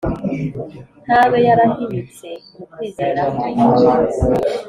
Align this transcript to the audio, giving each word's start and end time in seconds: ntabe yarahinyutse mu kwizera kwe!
ntabe 1.05 1.37
yarahinyutse 1.47 2.27
mu 2.57 2.65
kwizera 2.71 3.21
kwe! 3.35 3.49